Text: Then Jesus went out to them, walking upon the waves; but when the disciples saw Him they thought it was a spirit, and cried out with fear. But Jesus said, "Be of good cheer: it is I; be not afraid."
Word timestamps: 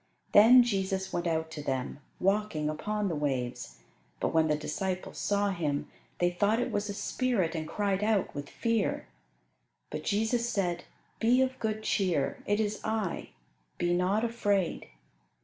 Then 0.31 0.63
Jesus 0.63 1.13
went 1.13 1.27
out 1.27 1.51
to 1.51 1.61
them, 1.61 1.99
walking 2.19 2.69
upon 2.71 3.07
the 3.07 3.13
waves; 3.15 3.81
but 4.19 4.29
when 4.33 4.47
the 4.47 4.55
disciples 4.55 5.19
saw 5.19 5.49
Him 5.51 5.89
they 6.17 6.31
thought 6.31 6.59
it 6.59 6.71
was 6.71 6.89
a 6.89 6.93
spirit, 6.95 7.53
and 7.53 7.67
cried 7.67 8.03
out 8.03 8.33
with 8.33 8.49
fear. 8.49 9.05
But 9.91 10.03
Jesus 10.03 10.49
said, 10.49 10.85
"Be 11.19 11.39
of 11.43 11.59
good 11.59 11.83
cheer: 11.83 12.41
it 12.47 12.59
is 12.59 12.81
I; 12.83 13.29
be 13.77 13.93
not 13.93 14.23
afraid." 14.25 14.87